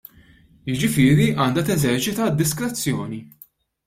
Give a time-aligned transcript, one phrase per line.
[0.69, 3.21] Jiġifieri għandha teżerċita d-diskrezzjoni.